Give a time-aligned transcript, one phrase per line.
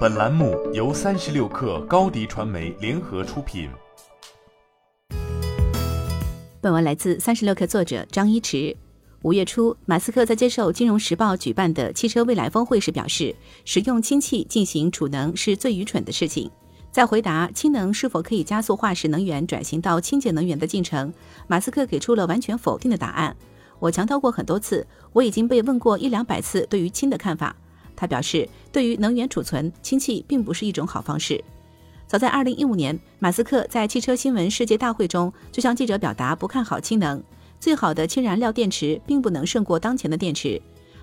[0.00, 3.70] 本栏目由三十六氪高低传媒联合出品。
[6.60, 8.76] 本文来自三十六氪作者张一驰。
[9.22, 16.50] 五月初，马斯克在接受《金融时报》举办的汽车未来峰会时表示，使用氢气进行储能是最愚蠢的事情。
[16.90, 21.12] 在回答氢能是否可以加速化石能源转型到清洁能源的进程，
[21.46, 23.34] 马斯克给出了完全否定的答案。
[23.78, 27.56] 我强调过很多次，我已经被问过一两百次对于氢的看法。
[27.96, 31.42] 他表示，对于能源储存，氢气并不是一种好方式。
[32.06, 37.22] 早在2015年，马斯克在汽车新闻世界大会中就向记者表达不看好氢能，
[37.60, 40.60] 最好的氢燃料电池并不能胜过当前的电池。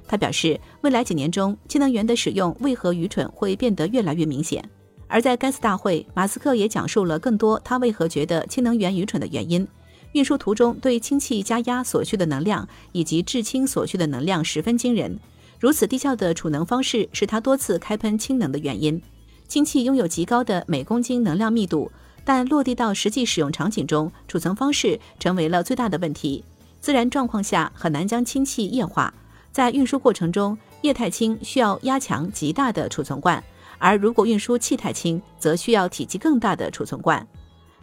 [0.07, 4.63] 他表示，未来几年中，氢能源的使用为何愚蠢会变得越来越明显。
[5.07, 9.65] 而在该次大会，马斯克也讲述了更多他为何觉得氢能源愚蠢的原因。
[10.13, 15.17] 运输途中对氢气加压所需的能量以及制氢所需的能量十分惊人，
[15.59, 19.01] 如此低效的储能方式是他多次开喷氢能的原因。
[19.47, 21.91] 氢气拥有极高的每公斤能量密度，
[22.23, 26.43] 但落地到实际使用场景中，储存方式成为了最大的问题。
[26.79, 29.13] 自然状况下很难将氢气液化，
[29.51, 33.43] 在运输过程中，液态氢需要压强极大的储存罐，
[33.79, 37.25] 而如果运输气态氢，则需要体积更大的储存罐。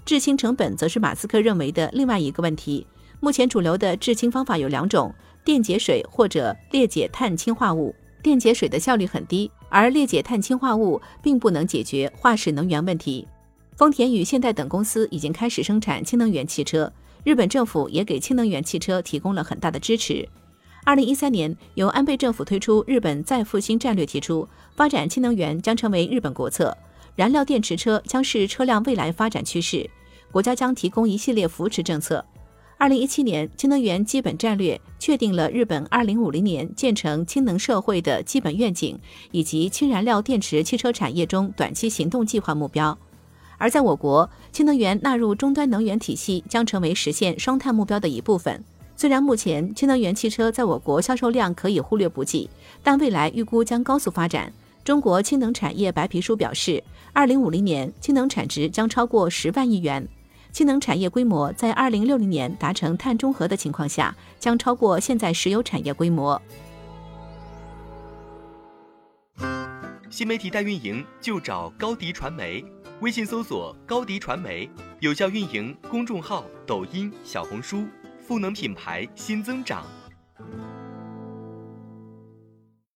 [0.04, 2.86] 制氢成本则是马斯克认为的另外一个问题。
[3.20, 7.94] 目前主流的制氢方法有两种：电解水或者裂解碳氢化物。
[8.22, 9.50] 电解水的效率很低。
[9.68, 13.26] 而裂解碳氢化物并不能解决化石能源问题。
[13.76, 16.92] 丰田与现代等公司已经开始生产氢能源汽车，
[17.24, 20.28] 日本政府也给氢能源汽车提供了很大的支持。
[20.84, 26.78] 二零一三年，由安倍政府推出日本再复兴战略，提出发展氢能源将成为日本国策，
[27.16, 29.90] 燃料电池车将是车辆未来发展趋势，
[30.30, 32.24] 国家将提供一系列扶持政策。
[32.76, 38.98] 二零一七年，氢能源基本战略确定了日本二零五零年建成氢能社会的基本愿景，
[39.30, 42.96] 以及氢燃料电池汽车产业中短期行动计划目标。
[43.58, 48.62] 而在我国，氢能源纳入终端能源体系将成为实现双碳目标的一部分。
[48.96, 52.50] 虽然目前氢能源汽车在我国销售量可以忽略不计，
[52.82, 54.52] 但未来预估将高速发展。
[54.82, 56.82] 中国氢能产业白皮书表示，
[57.12, 60.06] 二零五零年氢能产值将超过十万亿元。
[60.54, 66.40] 氢能产业规模在二零六零年达成碳中和的情况下，将超过现在石油产业规模。
[70.08, 72.64] 新媒体代运营就找高迪传媒，
[73.00, 74.70] 微信搜索高迪传媒，
[75.00, 77.84] 有效运营公众号、抖音、小红书，
[78.24, 79.84] 赋能品牌新增长。